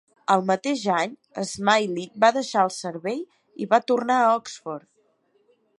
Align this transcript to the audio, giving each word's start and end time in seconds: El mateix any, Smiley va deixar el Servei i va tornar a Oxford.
El 0.35 0.43
mateix 0.51 0.85
any, 0.93 1.11
Smiley 1.49 2.07
va 2.25 2.33
deixar 2.39 2.65
el 2.69 2.73
Servei 2.77 3.21
i 3.65 3.69
va 3.75 3.83
tornar 3.93 4.19
a 4.23 4.35
Oxford. 4.41 4.89